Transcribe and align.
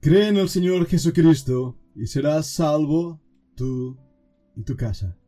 Cree 0.00 0.28
en 0.28 0.36
el 0.36 0.48
Señor 0.48 0.86
Jesucristo 0.86 1.76
y 1.96 2.06
serás 2.06 2.46
salvo 2.46 3.20
tú 3.56 3.98
y 4.54 4.62
tu 4.62 4.76
casa. 4.76 5.18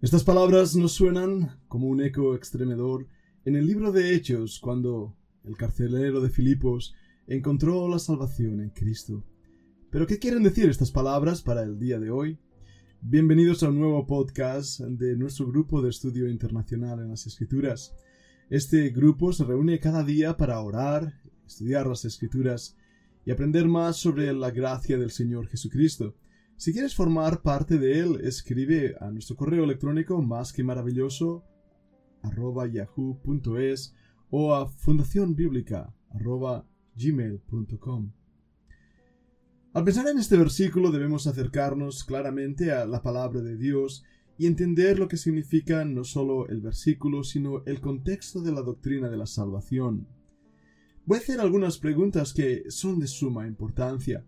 Estas 0.00 0.24
palabras 0.24 0.74
nos 0.74 0.92
suenan 0.92 1.60
como 1.68 1.88
un 1.88 2.00
eco 2.00 2.34
extremedor 2.34 3.06
en 3.44 3.54
el 3.54 3.66
libro 3.66 3.92
de 3.92 4.14
Hechos 4.14 4.58
cuando 4.58 5.18
el 5.44 5.58
carcelero 5.58 6.22
de 6.22 6.30
Filipos 6.30 6.94
encontró 7.26 7.90
la 7.90 7.98
salvación 7.98 8.62
en 8.62 8.70
Cristo. 8.70 9.22
Pero 9.90 10.06
¿qué 10.06 10.18
quieren 10.18 10.44
decir 10.44 10.70
estas 10.70 10.90
palabras 10.90 11.42
para 11.42 11.62
el 11.62 11.78
día 11.78 12.00
de 12.00 12.10
hoy? 12.10 12.38
Bienvenidos 13.02 13.62
a 13.62 13.68
un 13.68 13.80
nuevo 13.80 14.06
podcast 14.06 14.80
de 14.80 15.14
nuestro 15.14 15.46
grupo 15.46 15.82
de 15.82 15.90
estudio 15.90 16.26
internacional 16.26 17.00
en 17.00 17.10
las 17.10 17.26
Escrituras. 17.26 17.94
Este 18.48 18.88
grupo 18.88 19.30
se 19.34 19.44
reúne 19.44 19.78
cada 19.78 20.02
día 20.04 20.38
para 20.38 20.58
orar, 20.62 21.20
estudiar 21.46 21.86
las 21.86 22.06
Escrituras 22.06 22.78
y 23.24 23.30
aprender 23.30 23.68
más 23.68 23.96
sobre 23.96 24.32
la 24.32 24.50
gracia 24.50 24.98
del 24.98 25.10
Señor 25.10 25.48
Jesucristo. 25.48 26.14
Si 26.56 26.72
quieres 26.72 26.94
formar 26.94 27.42
parte 27.42 27.78
de 27.78 28.00
él, 28.00 28.20
escribe 28.22 28.94
a 29.00 29.10
nuestro 29.10 29.36
correo 29.36 29.64
electrónico 29.64 30.22
más 30.22 30.52
que 30.52 30.64
maravilloso 30.64 31.44
arroba 32.22 32.66
yahoo.es 32.66 33.94
o 34.30 34.54
a 34.54 34.68
fundacionbiblica 34.68 35.92
arroba 36.10 36.66
gmail.com. 36.96 38.12
Al 39.74 39.84
pensar 39.84 40.06
en 40.08 40.18
este 40.18 40.36
versículo 40.36 40.90
debemos 40.90 41.26
acercarnos 41.26 42.04
claramente 42.04 42.72
a 42.72 42.84
la 42.84 43.02
palabra 43.02 43.40
de 43.40 43.56
Dios 43.56 44.04
y 44.36 44.46
entender 44.46 44.98
lo 44.98 45.08
que 45.08 45.16
significa 45.16 45.84
no 45.84 46.04
solo 46.04 46.48
el 46.48 46.60
versículo, 46.60 47.24
sino 47.24 47.62
el 47.64 47.80
contexto 47.80 48.42
de 48.42 48.52
la 48.52 48.62
doctrina 48.62 49.08
de 49.08 49.16
la 49.16 49.26
salvación. 49.26 50.06
Voy 51.04 51.18
a 51.18 51.20
hacer 51.20 51.40
algunas 51.40 51.78
preguntas 51.78 52.32
que 52.32 52.70
son 52.70 53.00
de 53.00 53.08
suma 53.08 53.48
importancia. 53.48 54.24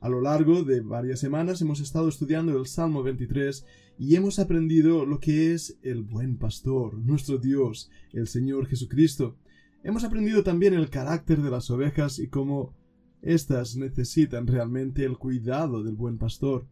A 0.00 0.08
lo 0.08 0.22
largo 0.22 0.62
de 0.62 0.80
varias 0.80 1.20
semanas 1.20 1.60
hemos 1.60 1.80
estado 1.80 2.08
estudiando 2.08 2.58
el 2.58 2.66
Salmo 2.66 3.02
23 3.02 3.66
y 3.98 4.16
hemos 4.16 4.38
aprendido 4.38 5.04
lo 5.04 5.20
que 5.20 5.52
es 5.52 5.78
el 5.82 6.02
buen 6.02 6.38
pastor, 6.38 6.94
nuestro 6.94 7.36
Dios, 7.36 7.90
el 8.14 8.26
Señor 8.26 8.68
Jesucristo. 8.68 9.36
Hemos 9.82 10.02
aprendido 10.02 10.42
también 10.42 10.72
el 10.72 10.88
carácter 10.88 11.42
de 11.42 11.50
las 11.50 11.70
ovejas 11.70 12.18
y 12.18 12.28
cómo 12.28 12.74
éstas 13.20 13.76
necesitan 13.76 14.46
realmente 14.46 15.04
el 15.04 15.18
cuidado 15.18 15.82
del 15.82 15.94
buen 15.94 16.16
pastor. 16.16 16.66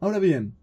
Ahora 0.00 0.18
bien, 0.18 0.54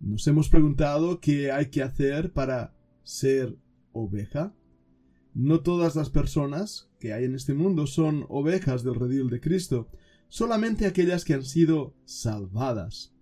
nos 0.00 0.26
hemos 0.26 0.48
preguntado 0.48 1.20
qué 1.20 1.52
hay 1.52 1.66
que 1.66 1.82
hacer 1.82 2.32
para 2.32 2.74
ser 3.02 3.58
oveja. 3.92 4.54
No 5.34 5.60
todas 5.60 5.94
las 5.94 6.10
personas 6.10 6.90
que 6.98 7.12
hay 7.12 7.24
en 7.24 7.34
este 7.34 7.54
mundo 7.54 7.86
son 7.86 8.26
ovejas 8.28 8.82
del 8.82 8.96
redil 8.96 9.30
de 9.30 9.40
Cristo, 9.40 9.88
solamente 10.28 10.86
aquellas 10.86 11.24
que 11.24 11.34
han 11.34 11.44
sido 11.44 11.94
salvadas, 12.04 13.12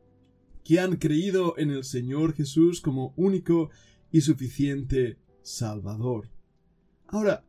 que 0.65 0.81
han 0.81 0.97
creído 0.97 1.57
en 1.59 1.71
el 1.71 1.85
Señor 1.85 2.35
Jesús 2.35 2.81
como 2.81 3.13
único 3.17 3.71
y 4.11 4.23
suficiente 4.23 5.19
Salvador. 5.43 6.31
Ahora, 7.07 7.45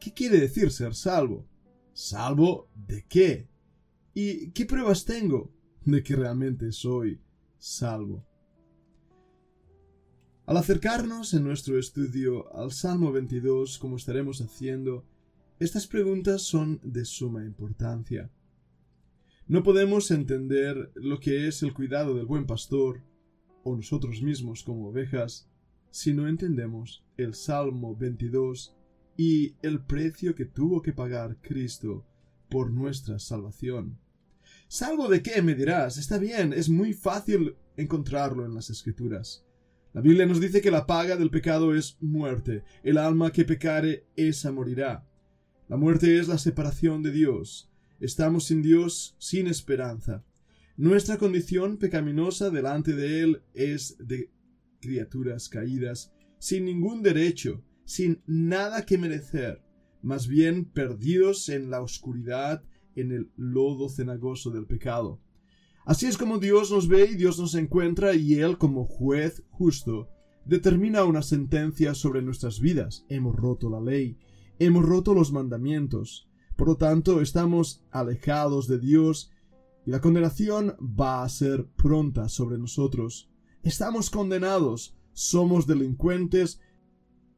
¿qué 0.00 0.12
quiere 0.12 0.38
decir 0.38 0.70
ser 0.70 0.94
salvo? 0.94 1.46
¿Salvo 1.92 2.68
de 2.74 3.04
qué? 3.08 3.48
¿Y 4.14 4.50
qué 4.50 4.66
pruebas 4.66 5.04
tengo 5.04 5.52
de 5.84 6.02
que 6.02 6.16
realmente 6.16 6.72
soy 6.72 7.20
salvo? 7.58 8.26
Al 10.46 10.58
acercarnos 10.58 11.32
en 11.32 11.42
nuestro 11.42 11.78
estudio 11.78 12.54
al 12.54 12.70
Salmo 12.70 13.10
22, 13.12 13.78
como 13.78 13.96
estaremos 13.96 14.42
haciendo, 14.42 15.06
estas 15.58 15.86
preguntas 15.86 16.42
son 16.42 16.80
de 16.82 17.06
suma 17.06 17.42
importancia. 17.46 18.30
No 19.46 19.62
podemos 19.62 20.10
entender 20.10 20.92
lo 20.96 21.18
que 21.18 21.48
es 21.48 21.62
el 21.62 21.72
cuidado 21.72 22.14
del 22.14 22.26
buen 22.26 22.44
pastor, 22.44 23.00
o 23.62 23.74
nosotros 23.74 24.20
mismos 24.20 24.62
como 24.62 24.88
ovejas, 24.88 25.48
si 25.90 26.12
no 26.12 26.28
entendemos 26.28 27.02
el 27.16 27.32
Salmo 27.32 27.96
22 27.96 28.76
y 29.16 29.54
el 29.62 29.80
precio 29.80 30.34
que 30.34 30.44
tuvo 30.44 30.82
que 30.82 30.92
pagar 30.92 31.38
Cristo 31.40 32.04
por 32.50 32.70
nuestra 32.70 33.18
salvación. 33.18 33.98
¿Salvo 34.68 35.08
de 35.08 35.22
qué? 35.22 35.40
me 35.40 35.54
dirás. 35.54 35.96
Está 35.96 36.18
bien, 36.18 36.52
es 36.52 36.68
muy 36.68 36.92
fácil 36.92 37.56
encontrarlo 37.78 38.44
en 38.44 38.54
las 38.54 38.68
Escrituras. 38.68 39.43
La 39.94 40.00
Biblia 40.00 40.26
nos 40.26 40.40
dice 40.40 40.60
que 40.60 40.72
la 40.72 40.86
paga 40.86 41.16
del 41.16 41.30
pecado 41.30 41.72
es 41.72 41.96
muerte. 42.00 42.64
El 42.82 42.98
alma 42.98 43.30
que 43.30 43.44
pecare, 43.44 44.08
esa 44.16 44.50
morirá. 44.50 45.08
La 45.68 45.76
muerte 45.76 46.18
es 46.18 46.26
la 46.26 46.36
separación 46.36 47.00
de 47.04 47.12
Dios. 47.12 47.70
Estamos 48.00 48.46
sin 48.46 48.60
Dios, 48.60 49.14
sin 49.18 49.46
esperanza. 49.46 50.24
Nuestra 50.76 51.16
condición 51.16 51.76
pecaminosa 51.76 52.50
delante 52.50 52.92
de 52.92 53.22
Él 53.22 53.42
es 53.54 53.96
de 54.00 54.32
criaturas 54.80 55.48
caídas, 55.48 56.12
sin 56.40 56.64
ningún 56.64 57.00
derecho, 57.00 57.62
sin 57.84 58.20
nada 58.26 58.84
que 58.84 58.98
merecer, 58.98 59.62
más 60.02 60.26
bien 60.26 60.64
perdidos 60.64 61.48
en 61.48 61.70
la 61.70 61.80
oscuridad, 61.80 62.64
en 62.96 63.12
el 63.12 63.30
lodo 63.36 63.88
cenagoso 63.88 64.50
del 64.50 64.66
pecado. 64.66 65.20
Así 65.86 66.06
es 66.06 66.16
como 66.16 66.38
Dios 66.38 66.70
nos 66.70 66.88
ve 66.88 67.10
y 67.12 67.14
Dios 67.14 67.38
nos 67.38 67.54
encuentra 67.54 68.14
y 68.14 68.36
Él 68.36 68.56
como 68.56 68.86
juez 68.86 69.42
justo 69.50 70.08
determina 70.46 71.04
una 71.04 71.20
sentencia 71.20 71.94
sobre 71.94 72.22
nuestras 72.22 72.58
vidas. 72.58 73.04
Hemos 73.10 73.36
roto 73.36 73.68
la 73.68 73.82
ley, 73.82 74.16
hemos 74.58 74.82
roto 74.86 75.12
los 75.12 75.30
mandamientos, 75.30 76.26
por 76.56 76.68
lo 76.68 76.76
tanto 76.76 77.20
estamos 77.20 77.84
alejados 77.90 78.66
de 78.66 78.78
Dios 78.78 79.30
y 79.84 79.90
la 79.90 80.00
condenación 80.00 80.74
va 80.80 81.22
a 81.22 81.28
ser 81.28 81.66
pronta 81.76 82.30
sobre 82.30 82.56
nosotros. 82.56 83.28
Estamos 83.62 84.08
condenados, 84.08 84.96
somos 85.12 85.66
delincuentes 85.66 86.60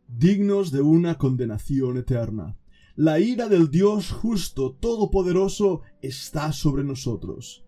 dignos 0.06 0.70
de 0.70 0.82
una 0.82 1.18
condenación 1.18 1.96
eterna. 1.96 2.56
La 2.94 3.18
ira 3.18 3.48
del 3.48 3.72
Dios 3.72 4.12
justo 4.12 4.72
todopoderoso 4.74 5.82
está 6.00 6.52
sobre 6.52 6.84
nosotros 6.84 7.65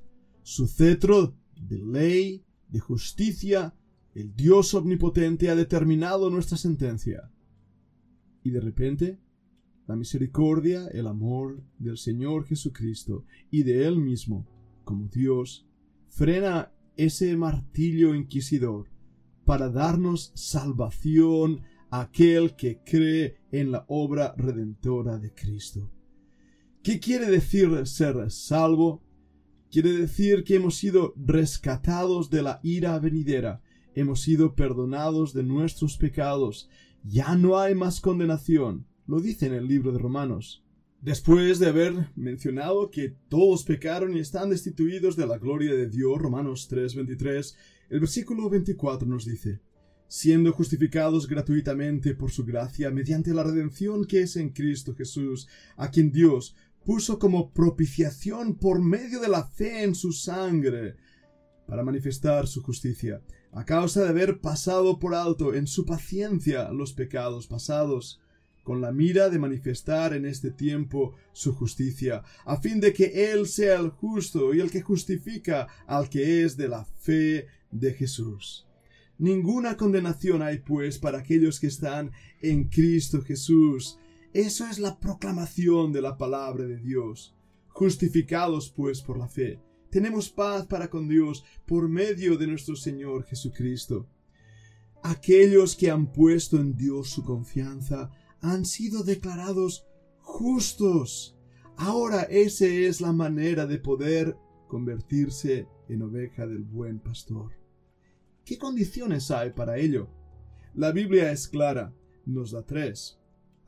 su 0.49 0.67
cetro 0.67 1.37
de 1.61 1.77
ley, 1.77 2.43
de 2.71 2.81
justicia, 2.81 3.75
el 4.15 4.35
Dios 4.35 4.73
omnipotente 4.73 5.51
ha 5.51 5.55
determinado 5.55 6.31
nuestra 6.31 6.57
sentencia. 6.57 7.31
Y 8.43 8.51
de 8.51 8.61
repente, 8.61 9.19
la 9.87 9.95
misericordia, 9.95 10.89
el 10.89 11.07
amor 11.07 11.63
del 11.79 11.99
Señor 11.99 12.47
Jesucristo 12.47 13.27
y 13.51 13.63
de 13.63 13.87
Él 13.87 13.99
mismo, 13.99 14.47
como 14.85 15.09
Dios, 15.09 15.67
frena 16.09 16.73
ese 16.97 17.37
martillo 17.37 18.15
inquisidor 18.15 18.89
para 19.45 19.69
darnos 19.69 20.33
salvación 20.35 21.61
a 21.91 22.01
aquel 22.01 22.57
que 22.57 22.81
cree 22.83 23.37
en 23.53 23.71
la 23.71 23.85
obra 23.87 24.35
redentora 24.39 25.19
de 25.19 25.31
Cristo. 25.35 25.91
¿Qué 26.83 27.01
quiere 27.01 27.31
decir 27.31 27.87
ser 27.87 28.31
salvo? 28.31 29.03
Quiere 29.71 29.93
decir 29.93 30.45
que 30.45 30.55
hemos 30.55 30.77
sido 30.77 31.13
rescatados 31.17 32.31
de 32.31 32.41
la 32.43 32.59
ira 32.63 32.99
venidera, 32.99 33.61
hemos 33.95 34.23
sido 34.23 34.55
perdonados 34.55 35.35
de 35.35 35.43
nuestros 35.43 35.99
pecados, 35.99 36.71
ya 37.05 37.37
no 37.37 37.59
hay 37.59 37.75
más 37.75 38.01
condenación, 38.01 38.87
lo 39.07 39.21
dice 39.21 39.47
en 39.47 39.53
el 39.53 39.69
libro 39.69 39.93
de 39.93 39.99
Romanos. 39.99 40.65
Después 41.03 41.59
de 41.59 41.67
haber 41.67 42.09
mencionado 42.17 42.91
que 42.91 43.15
todos 43.29 43.65
pecaron 43.65 44.17
y 44.17 44.21
están 44.21 44.49
destituidos 44.49 45.17
de 45.17 45.27
la 45.27 45.37
gloria 45.37 45.75
de 45.75 45.89
Dios, 45.89 46.19
Romanos 46.19 46.67
3:23, 46.71 47.55
el 47.91 48.01
versículo 48.01 48.49
24 48.49 49.07
nos 49.07 49.27
dice, 49.27 49.61
siendo 50.09 50.51
justificados 50.53 51.29
gratuitamente 51.29 52.15
por 52.15 52.31
su 52.31 52.45
gracia 52.45 52.91
mediante 52.91 53.35
la 53.35 53.45
redención 53.45 54.07
que 54.07 54.23
es 54.23 54.37
en 54.37 54.49
Cristo 54.49 54.95
Jesús, 54.95 55.47
a 55.77 55.91
quien 55.91 56.11
Dios, 56.11 56.57
puso 56.85 57.19
como 57.19 57.53
propiciación 57.53 58.55
por 58.55 58.81
medio 58.81 59.21
de 59.21 59.29
la 59.29 59.45
fe 59.45 59.83
en 59.85 59.95
su 59.95 60.13
sangre 60.13 60.97
para 61.67 61.85
manifestar 61.85 62.47
su 62.47 62.63
justicia, 62.63 63.23
a 63.53 63.65
causa 63.65 64.03
de 64.03 64.09
haber 64.09 64.41
pasado 64.41 64.99
por 64.99 65.15
alto 65.15 65.55
en 65.55 65.67
su 65.67 65.85
paciencia 65.85 66.71
los 66.71 66.93
pecados 66.95 67.47
pasados, 67.47 68.21
con 68.65 68.81
la 68.81 68.93
mira 68.93 69.31
de 69.31 69.39
manifestar 69.39 70.13
en 70.13 70.27
este 70.27 70.51
tiempo 70.51 71.15
su 71.33 71.55
justicia, 71.55 72.23
a 72.45 72.59
fin 72.59 72.81
de 72.81 72.93
que 72.93 73.33
Él 73.33 73.47
sea 73.47 73.79
el 73.79 73.91
justo 73.91 74.53
y 74.53 74.61
el 74.61 74.71
que 74.71 74.83
justifica 74.83 75.69
al 75.87 76.09
que 76.09 76.43
es 76.45 76.57
de 76.57 76.69
la 76.69 76.85
fe 76.85 77.47
de 77.71 77.95
Jesús. 77.95 78.67
Ninguna 79.19 79.77
condenación 79.77 80.43
hay 80.43 80.59
pues 80.59 80.99
para 80.99 81.19
aquellos 81.19 81.59
que 81.61 81.67
están 81.67 82.13
en 82.41 82.69
Cristo 82.69 83.23
Jesús, 83.23 83.99
eso 84.39 84.69
es 84.69 84.79
la 84.79 85.01
proclamación 85.01 85.93
de 85.93 86.01
la 86.01 86.17
palabra 86.17 86.65
de 86.65 86.77
Dios. 86.77 87.35
Justificados 87.71 88.71
pues 88.71 89.03
por 89.03 89.19
la 89.19 89.27
fe, 89.27 89.61
tenemos 89.91 90.31
paz 90.31 90.65
para 90.65 90.89
con 90.89 91.09
Dios 91.09 91.45
por 91.67 91.89
medio 91.89 92.39
de 92.39 92.47
nuestro 92.47 92.77
Señor 92.77 93.25
Jesucristo. 93.25 94.09
Aquellos 95.03 95.75
que 95.75 95.91
han 95.91 96.13
puesto 96.13 96.57
en 96.61 96.77
Dios 96.77 97.11
su 97.11 97.25
confianza 97.25 98.13
han 98.41 98.65
sido 98.65 99.03
declarados 99.03 99.89
justos. 100.21 101.37
Ahora 101.77 102.23
esa 102.23 102.67
es 102.67 103.01
la 103.01 103.13
manera 103.13 103.67
de 103.67 103.79
poder 103.79 104.37
convertirse 104.69 105.67
en 105.89 106.03
oveja 106.03 106.47
del 106.47 106.63
buen 106.63 107.01
pastor. 107.01 107.55
¿Qué 108.45 108.57
condiciones 108.57 109.33
hay 109.33 109.51
para 109.51 109.79
ello? 109.79 110.09
La 110.75 110.93
Biblia 110.93 111.33
es 111.33 111.49
clara, 111.49 111.93
nos 112.25 112.53
da 112.53 112.63
tres. 112.63 113.18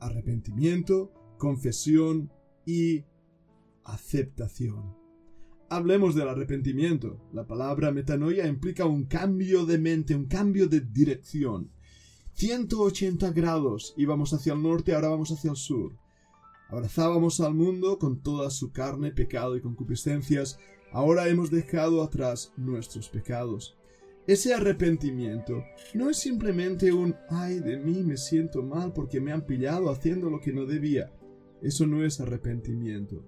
Arrepentimiento, 0.01 1.13
confesión 1.37 2.31
y 2.65 3.05
aceptación. 3.85 4.95
Hablemos 5.69 6.15
del 6.15 6.27
arrepentimiento. 6.27 7.21
La 7.31 7.47
palabra 7.47 7.91
metanoia 7.91 8.47
implica 8.47 8.85
un 8.85 9.05
cambio 9.05 9.65
de 9.65 9.77
mente, 9.77 10.15
un 10.15 10.25
cambio 10.25 10.67
de 10.67 10.81
dirección. 10.81 11.71
180 12.33 13.31
grados. 13.31 13.93
Íbamos 13.95 14.33
hacia 14.33 14.53
el 14.53 14.61
norte, 14.63 14.93
ahora 14.93 15.09
vamos 15.09 15.31
hacia 15.31 15.51
el 15.51 15.55
sur. 15.55 15.97
Abrazábamos 16.69 17.39
al 17.39 17.53
mundo 17.53 17.99
con 17.99 18.21
toda 18.21 18.49
su 18.49 18.71
carne, 18.71 19.11
pecado 19.11 19.55
y 19.55 19.61
concupiscencias. 19.61 20.57
Ahora 20.91 21.29
hemos 21.29 21.51
dejado 21.51 22.01
atrás 22.01 22.53
nuestros 22.57 23.07
pecados. 23.07 23.77
Ese 24.31 24.53
arrepentimiento 24.53 25.65
no 25.93 26.09
es 26.09 26.15
simplemente 26.15 26.93
un 26.93 27.17
ay 27.27 27.59
de 27.59 27.75
mí 27.75 28.01
me 28.01 28.15
siento 28.15 28.63
mal 28.63 28.93
porque 28.93 29.19
me 29.19 29.33
han 29.33 29.45
pillado 29.45 29.89
haciendo 29.89 30.29
lo 30.29 30.39
que 30.39 30.53
no 30.53 30.65
debía. 30.65 31.11
Eso 31.61 31.85
no 31.85 32.05
es 32.05 32.21
arrepentimiento. 32.21 33.25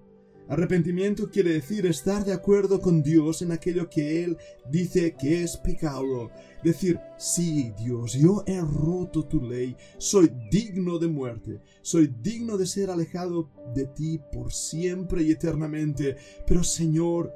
Arrepentimiento 0.48 1.28
quiere 1.28 1.52
decir 1.52 1.84
estar 1.84 2.24
de 2.24 2.32
acuerdo 2.32 2.80
con 2.80 3.02
Dios 3.02 3.42
en 3.42 3.52
aquello 3.52 3.90
que 3.90 4.24
Él 4.24 4.38
dice 4.70 5.14
que 5.14 5.42
es 5.42 5.58
pecado. 5.58 6.30
Decir, 6.62 6.98
sí, 7.18 7.74
Dios, 7.76 8.14
yo 8.14 8.42
he 8.46 8.58
roto 8.62 9.26
tu 9.26 9.42
ley, 9.42 9.76
soy 9.98 10.32
digno 10.50 10.98
de 10.98 11.08
muerte, 11.08 11.60
soy 11.82 12.14
digno 12.22 12.56
de 12.56 12.64
ser 12.64 12.88
alejado 12.88 13.50
de 13.74 13.84
ti 13.88 14.22
por 14.32 14.54
siempre 14.54 15.22
y 15.22 15.32
eternamente, 15.32 16.16
pero 16.46 16.64
Señor, 16.64 17.30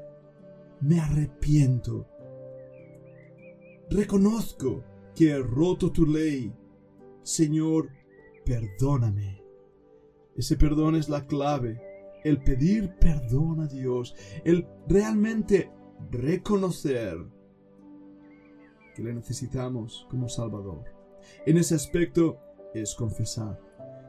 me 0.81 1.01
arrepiento. 1.01 2.07
Reconozco 3.91 4.85
que 5.15 5.31
he 5.31 5.39
roto 5.39 5.91
tu 5.91 6.07
ley. 6.07 6.53
Señor, 7.23 7.91
perdóname. 8.45 9.43
Ese 10.37 10.57
perdón 10.57 10.95
es 10.97 11.09
la 11.09 11.27
clave 11.27 11.89
el 12.25 12.43
pedir 12.43 12.95
perdón 12.99 13.61
a 13.61 13.67
Dios, 13.67 14.15
el 14.45 14.67
realmente 14.87 15.71
reconocer 16.11 17.17
que 18.95 19.03
le 19.03 19.15
necesitamos 19.15 20.07
como 20.11 20.29
Salvador. 20.29 20.85
En 21.47 21.59
ese 21.59 21.75
aspecto 21.75 22.39
es 22.75 22.95
confesar. 22.95 23.61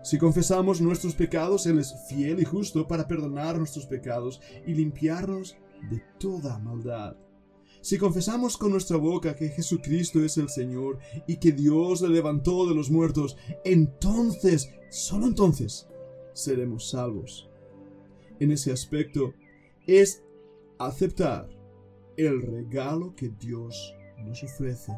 Si 0.04 0.18
confesamos 0.18 0.82
nuestros 0.82 1.14
pecados, 1.14 1.66
Él 1.68 1.80
es 1.80 1.94
fiel 2.08 2.40
y 2.40 2.46
justo 2.46 2.88
para 2.88 3.08
perdonar 3.08 3.58
nuestros 3.58 3.86
pecados 3.86 4.42
y 4.66 4.74
limpiarnos 4.74 5.58
de 5.90 6.02
toda 6.20 6.58
maldad. 6.60 7.16
Si 7.82 7.98
confesamos 7.98 8.58
con 8.58 8.72
nuestra 8.72 8.98
boca 8.98 9.36
que 9.36 9.50
Jesucristo 9.50 10.24
es 10.24 10.38
el 10.38 10.50
Señor 10.50 11.00
y 11.28 11.38
que 11.38 11.52
Dios 11.52 12.02
le 12.02 12.10
levantó 12.10 12.68
de 12.68 12.76
los 12.76 12.90
muertos, 12.90 13.38
entonces, 13.64 14.70
solo 14.90 15.28
entonces, 15.28 15.88
seremos 16.34 16.90
salvos 16.90 17.50
en 18.40 18.52
ese 18.52 18.72
aspecto 18.72 19.34
es 19.86 20.24
aceptar 20.78 21.50
el 22.18 22.42
regalo 22.42 23.14
que 23.16 23.30
Dios 23.30 23.96
nos 24.18 24.44
ofrece. 24.44 24.94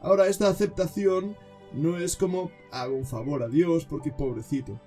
Ahora, 0.00 0.28
esta 0.28 0.48
aceptación 0.48 1.36
no 1.72 1.98
es 1.98 2.16
como 2.16 2.50
hago 2.72 2.96
un 2.96 3.06
favor 3.06 3.42
a 3.42 3.48
Dios 3.48 3.84
porque 3.84 4.12
pobrecito. 4.12 4.80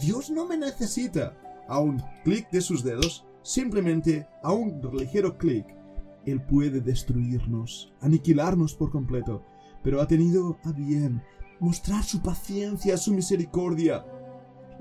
Dios 0.00 0.30
no 0.30 0.46
me 0.46 0.56
necesita. 0.56 1.38
A 1.68 1.78
un 1.78 2.02
clic 2.24 2.50
de 2.50 2.60
sus 2.60 2.82
dedos, 2.82 3.24
simplemente 3.42 4.26
a 4.42 4.52
un 4.52 4.80
ligero 4.92 5.38
clic, 5.38 5.64
Él 6.26 6.44
puede 6.44 6.80
destruirnos, 6.80 7.92
aniquilarnos 8.00 8.74
por 8.74 8.90
completo, 8.90 9.44
pero 9.82 10.00
ha 10.00 10.06
tenido 10.06 10.58
a 10.64 10.72
bien 10.72 11.22
mostrar 11.60 12.04
su 12.04 12.22
paciencia, 12.22 12.96
su 12.96 13.12
misericordia, 13.12 14.04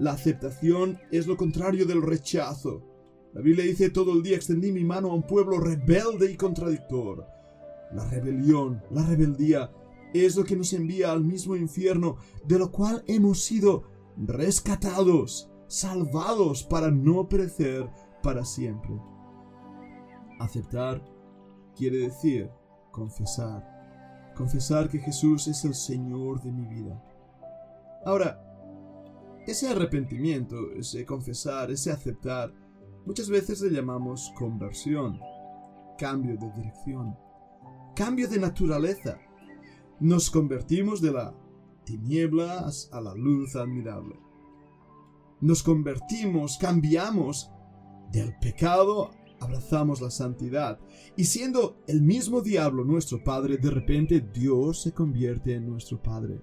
la 0.02 0.14
aceptación 0.14 1.00
es 1.12 1.28
lo 1.28 1.38
contrario 1.38 1.86
del 1.86 2.02
rechazo. 2.02 2.82
La 3.34 3.42
Biblia 3.42 3.66
dice 3.66 3.92
todo 3.92 4.14
el 4.14 4.24
día 4.24 4.36
extendí 4.36 4.72
mi 4.72 4.84
mano 4.84 5.12
a 5.12 5.14
un 5.14 5.22
pueblo 5.22 5.60
rebelde 5.60 6.32
y 6.32 6.38
contradictor. 6.38 7.28
La 7.94 8.10
rebelión, 8.10 8.82
la 8.90 9.06
rebeldía, 9.06 9.72
es 10.14 10.36
lo 10.36 10.44
que 10.44 10.56
nos 10.56 10.74
envía 10.74 11.12
al 11.12 11.24
mismo 11.24 11.56
infierno, 11.56 12.18
de 12.48 12.58
lo 12.58 12.72
cual 12.72 13.04
hemos 13.06 13.44
sido 13.44 13.84
rescatados, 14.18 15.52
salvados 15.68 16.64
para 16.64 16.90
no 16.90 17.30
perecer 17.30 17.88
para 18.24 18.44
siempre. 18.44 19.00
Aceptar 20.40 21.06
quiere 21.82 21.98
decir 21.98 22.48
confesar, 22.92 24.32
confesar 24.36 24.88
que 24.88 25.00
Jesús 25.00 25.48
es 25.48 25.66
el 25.66 25.74
Señor 25.74 26.40
de 26.44 26.52
mi 26.52 26.68
vida. 26.68 27.04
Ahora, 28.06 28.40
ese 29.48 29.68
arrepentimiento, 29.68 30.74
ese 30.74 31.04
confesar, 31.08 31.72
ese 31.72 31.92
aceptar, 31.92 32.54
muchas 33.04 33.30
veces 33.30 33.62
le 33.62 33.72
llamamos 33.72 34.32
conversión, 34.38 35.20
cambio 35.98 36.38
de 36.38 36.52
dirección, 36.52 37.18
cambio 37.96 38.28
de 38.28 38.38
naturaleza. 38.38 39.18
Nos 40.00 40.30
convertimos 40.30 41.02
de 41.02 41.14
la 41.14 41.34
tiniebla 41.84 42.70
a 42.92 43.02
la 43.02 43.16
luz 43.16 43.56
admirable. 43.56 44.20
Nos 45.40 45.64
convertimos, 45.64 46.60
cambiamos 46.60 47.50
del 48.12 48.38
pecado, 48.38 49.10
abrazamos 49.42 50.00
la 50.00 50.12
santidad. 50.12 50.80
Y 51.18 51.26
siendo 51.26 51.78
el 51.88 52.02
mismo 52.02 52.42
diablo 52.42 52.86
nuestro 52.86 53.24
Padre, 53.24 53.58
de 53.58 53.70
repente 53.70 54.24
Dios 54.34 54.84
se 54.84 54.94
convierte 54.94 55.56
en 55.56 55.68
nuestro 55.68 56.02
Padre. 56.02 56.40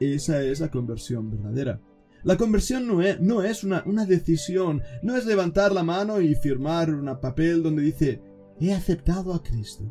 Esa 0.00 0.42
es 0.42 0.60
la 0.60 0.70
conversión 0.70 1.30
verdadera. 1.30 1.80
La 2.24 2.36
conversión 2.36 2.88
no 2.88 3.02
es, 3.02 3.20
no 3.20 3.42
es 3.42 3.62
una, 3.62 3.84
una, 3.86 4.04
decisión, 4.04 4.82
no 5.02 5.16
es 5.16 5.26
levantar 5.26 5.72
la 5.72 5.84
mano 5.84 6.20
y 6.20 6.34
firmar 6.34 6.92
un 6.92 7.06
papel 7.20 7.62
donde 7.62 7.82
dice, 7.82 8.20
he 8.58 8.72
aceptado 8.72 9.32
a 9.32 9.42
Cristo. 9.42 9.84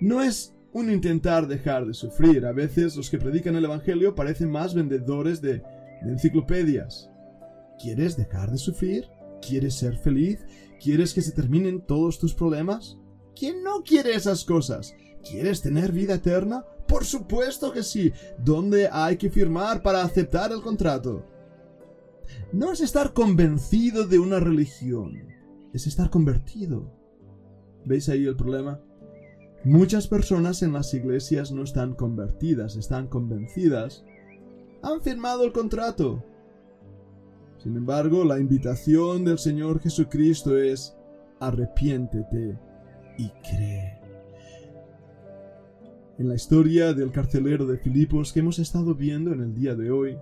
No 0.00 0.22
es 0.22 0.54
un 0.72 0.90
intentar 0.90 1.48
dejar 1.48 1.86
de 1.86 1.94
sufrir. 1.94 2.46
A 2.46 2.52
veces 2.52 2.94
los 2.94 3.10
que 3.10 3.18
predican 3.18 3.56
el 3.56 3.64
Evangelio 3.64 4.14
parecen 4.14 4.50
más 4.50 4.74
vendedores 4.74 5.40
de, 5.40 5.54
de 6.02 6.10
enciclopedias. 6.10 7.10
¿Quieres 7.82 8.16
dejar 8.16 8.50
de 8.50 8.58
sufrir? 8.58 9.06
¿Quieres 9.46 9.74
ser 9.74 9.96
feliz? 9.96 10.44
¿Quieres 10.82 11.14
que 11.14 11.22
se 11.22 11.32
terminen 11.32 11.80
todos 11.80 12.18
tus 12.18 12.34
problemas? 12.34 12.98
¿Quién 13.34 13.62
no 13.62 13.82
quiere 13.82 14.14
esas 14.14 14.44
cosas? 14.44 14.94
¿Quieres 15.28 15.60
tener 15.62 15.92
vida 15.92 16.14
eterna? 16.14 16.64
Por 16.86 17.04
supuesto 17.04 17.72
que 17.72 17.82
sí. 17.82 18.12
¿Dónde 18.38 18.88
hay 18.90 19.16
que 19.16 19.30
firmar 19.30 19.82
para 19.82 20.02
aceptar 20.02 20.52
el 20.52 20.62
contrato? 20.62 21.24
No 22.52 22.72
es 22.72 22.80
estar 22.80 23.12
convencido 23.12 24.06
de 24.06 24.18
una 24.18 24.40
religión, 24.40 25.28
es 25.72 25.86
estar 25.86 26.10
convertido. 26.10 26.92
¿Veis 27.84 28.08
ahí 28.08 28.26
el 28.26 28.36
problema? 28.36 28.80
Muchas 29.64 30.08
personas 30.08 30.62
en 30.62 30.72
las 30.72 30.92
iglesias 30.94 31.52
no 31.52 31.62
están 31.62 31.94
convertidas, 31.94 32.76
están 32.76 33.08
convencidas. 33.08 34.04
Han 34.82 35.02
firmado 35.02 35.44
el 35.44 35.52
contrato. 35.52 36.24
Sin 37.62 37.76
embargo, 37.76 38.24
la 38.24 38.38
invitación 38.38 39.24
del 39.24 39.38
Señor 39.38 39.80
Jesucristo 39.80 40.56
es 40.56 40.96
arrepiéntete 41.40 42.58
y 43.18 43.28
cree 43.42 44.00
en 46.20 46.28
la 46.28 46.34
historia 46.34 46.92
del 46.92 47.12
carcelero 47.12 47.64
de 47.64 47.78
Filipos 47.78 48.30
que 48.30 48.40
hemos 48.40 48.58
estado 48.58 48.94
viendo 48.94 49.32
en 49.32 49.40
el 49.40 49.54
día 49.54 49.74
de 49.74 49.90
hoy, 49.90 50.18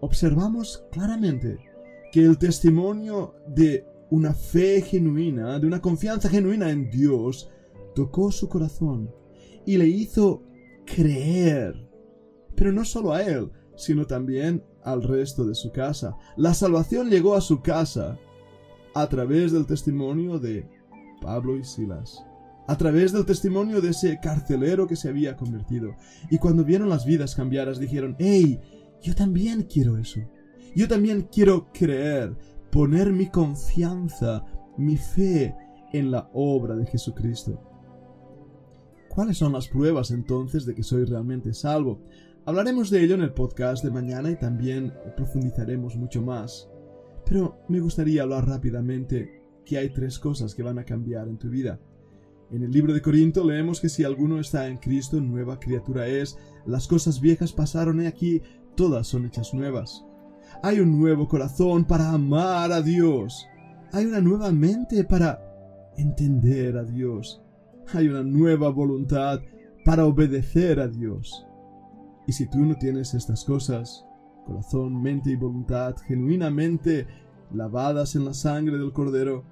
observamos 0.00 0.86
claramente 0.90 1.58
que 2.10 2.24
el 2.24 2.38
testimonio 2.38 3.34
de 3.46 3.86
una 4.08 4.32
fe 4.32 4.80
genuina, 4.80 5.58
de 5.58 5.66
una 5.66 5.82
confianza 5.82 6.30
genuina 6.30 6.70
en 6.70 6.90
Dios, 6.90 7.50
tocó 7.94 8.32
su 8.32 8.48
corazón 8.48 9.10
y 9.66 9.76
le 9.76 9.86
hizo 9.88 10.42
creer. 10.86 11.86
Pero 12.54 12.72
no 12.72 12.86
solo 12.86 13.12
a 13.12 13.22
él, 13.22 13.50
sino 13.76 14.06
también 14.06 14.64
al 14.84 15.02
resto 15.02 15.44
de 15.44 15.54
su 15.54 15.72
casa. 15.72 16.16
La 16.36 16.54
salvación 16.54 17.10
llegó 17.10 17.34
a 17.34 17.40
su 17.40 17.60
casa 17.62 18.18
a 18.94 19.08
través 19.08 19.52
del 19.52 19.66
testimonio 19.66 20.38
de 20.38 20.68
Pablo 21.20 21.56
y 21.56 21.64
Silas 21.64 22.24
a 22.66 22.76
través 22.76 23.12
del 23.12 23.26
testimonio 23.26 23.80
de 23.80 23.90
ese 23.90 24.18
carcelero 24.20 24.86
que 24.86 24.96
se 24.96 25.08
había 25.08 25.36
convertido. 25.36 25.96
Y 26.30 26.38
cuando 26.38 26.64
vieron 26.64 26.88
las 26.88 27.04
vidas 27.04 27.34
cambiadas, 27.34 27.78
dijeron, 27.78 28.16
¡Hey! 28.18 28.60
Yo 29.02 29.14
también 29.14 29.64
quiero 29.64 29.98
eso. 29.98 30.20
Yo 30.74 30.88
también 30.88 31.28
quiero 31.30 31.70
creer, 31.72 32.36
poner 32.70 33.12
mi 33.12 33.26
confianza, 33.26 34.44
mi 34.78 34.96
fe 34.96 35.54
en 35.92 36.10
la 36.10 36.30
obra 36.32 36.76
de 36.76 36.86
Jesucristo. 36.86 37.60
¿Cuáles 39.08 39.36
son 39.36 39.52
las 39.52 39.68
pruebas 39.68 40.10
entonces 40.10 40.64
de 40.64 40.74
que 40.74 40.82
soy 40.82 41.04
realmente 41.04 41.52
salvo? 41.52 42.00
Hablaremos 42.44 42.90
de 42.90 43.04
ello 43.04 43.14
en 43.14 43.22
el 43.22 43.32
podcast 43.32 43.84
de 43.84 43.92
mañana 43.92 44.28
y 44.28 44.34
también 44.34 44.92
profundizaremos 45.16 45.94
mucho 45.94 46.22
más. 46.22 46.68
Pero 47.24 47.60
me 47.68 47.78
gustaría 47.78 48.22
hablar 48.22 48.48
rápidamente 48.48 49.44
que 49.64 49.78
hay 49.78 49.90
tres 49.90 50.18
cosas 50.18 50.52
que 50.52 50.64
van 50.64 50.80
a 50.80 50.84
cambiar 50.84 51.28
en 51.28 51.38
tu 51.38 51.48
vida. 51.48 51.78
En 52.50 52.64
el 52.64 52.72
libro 52.72 52.92
de 52.92 53.00
Corinto 53.00 53.44
leemos 53.44 53.80
que 53.80 53.88
si 53.88 54.02
alguno 54.02 54.40
está 54.40 54.66
en 54.66 54.78
Cristo, 54.78 55.20
nueva 55.20 55.60
criatura 55.60 56.08
es, 56.08 56.36
las 56.66 56.88
cosas 56.88 57.20
viejas 57.20 57.52
pasaron 57.52 58.02
y 58.02 58.06
aquí, 58.06 58.42
todas 58.74 59.06
son 59.06 59.24
hechas 59.24 59.54
nuevas. 59.54 60.04
Hay 60.64 60.80
un 60.80 60.98
nuevo 60.98 61.28
corazón 61.28 61.84
para 61.84 62.10
amar 62.10 62.72
a 62.72 62.82
Dios. 62.82 63.46
Hay 63.92 64.04
una 64.04 64.20
nueva 64.20 64.50
mente 64.50 65.04
para 65.04 65.40
entender 65.96 66.76
a 66.76 66.82
Dios. 66.82 67.40
Hay 67.94 68.08
una 68.08 68.24
nueva 68.24 68.68
voluntad 68.70 69.40
para 69.84 70.06
obedecer 70.06 70.80
a 70.80 70.88
Dios. 70.88 71.46
Y 72.26 72.32
si 72.32 72.48
tú 72.48 72.58
no 72.60 72.76
tienes 72.76 73.14
estas 73.14 73.44
cosas, 73.44 74.04
corazón, 74.46 75.00
mente 75.02 75.30
y 75.30 75.36
voluntad 75.36 75.96
genuinamente 76.06 77.06
lavadas 77.52 78.14
en 78.16 78.24
la 78.24 78.34
sangre 78.34 78.78
del 78.78 78.92
Cordero, 78.92 79.44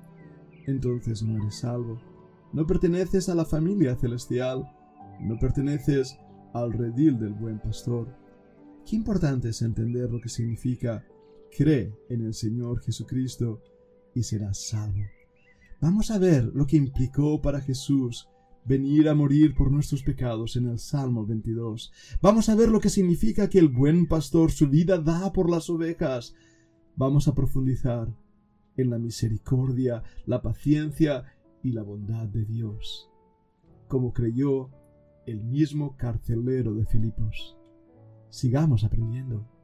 entonces 0.67 1.23
no 1.23 1.37
eres 1.43 1.57
salvo. 1.57 2.00
No 2.53 2.67
perteneces 2.67 3.29
a 3.29 3.35
la 3.35 3.45
familia 3.45 3.97
celestial, 3.97 4.69
no 5.21 5.39
perteneces 5.39 6.19
al 6.53 6.73
redil 6.73 7.19
del 7.19 7.35
buen 7.35 7.61
pastor. 7.61 8.09
Qué 8.87 8.97
importante 8.97 9.50
es 9.50 9.62
entender 9.62 10.11
lo 10.11 10.21
que 10.21 10.29
significa 10.29 11.05
cree 11.57 11.95
en 12.09 12.23
el 12.23 12.35
Señor 12.35 12.81
Jesucristo 12.83 13.62
y 14.15 14.23
serás 14.23 14.69
salvo. 14.69 15.03
Vamos 15.81 16.11
a 16.11 16.19
ver 16.19 16.45
lo 16.55 16.67
que 16.67 16.77
implicó 16.77 17.41
para 17.41 17.61
Jesús 17.61 18.29
venir 18.64 19.09
a 19.09 19.14
morir 19.14 19.55
por 19.55 19.71
nuestros 19.71 20.02
pecados 20.02 20.57
en 20.57 20.69
el 20.69 20.79
Salmo 20.79 21.26
22. 21.26 21.93
Vamos 22.21 22.49
a 22.49 22.55
ver 22.55 22.69
lo 22.69 22.81
que 22.81 22.90
significa 22.90 23.49
que 23.49 23.59
el 23.59 23.69
buen 23.69 24.07
pastor 24.07 24.50
su 24.50 24.69
vida 24.69 24.99
da 24.99 25.33
por 25.33 25.50
las 25.50 25.71
ovejas. 25.71 26.35
Vamos 26.97 27.29
a 27.29 27.35
profundizar 27.35 28.14
en 28.76 28.90
la 28.90 28.99
misericordia, 28.99 30.02
la 30.26 30.43
paciencia 30.43 31.25
y 31.62 31.73
la 31.73 31.83
bondad 31.83 32.26
de 32.26 32.45
Dios, 32.45 33.11
como 33.88 34.12
creyó 34.12 34.71
el 35.26 35.45
mismo 35.45 35.97
carcelero 35.97 36.75
de 36.75 36.87
Filipos. 36.87 37.57
Sigamos 38.31 38.85
aprendiendo. 38.85 39.60